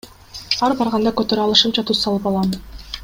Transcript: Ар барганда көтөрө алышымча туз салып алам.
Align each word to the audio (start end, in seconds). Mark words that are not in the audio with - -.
Ар 0.67 0.75
барганда 0.79 1.13
көтөрө 1.19 1.43
алышымча 1.43 1.85
туз 1.91 2.01
салып 2.07 2.27
алам. 2.33 2.51